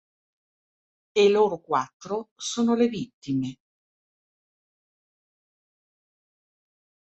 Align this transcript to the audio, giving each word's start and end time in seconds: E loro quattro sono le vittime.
E 1.21 1.29
loro 1.29 1.59
quattro 1.59 2.31
sono 2.35 2.73
le 2.73 2.87
vittime. 2.87 3.57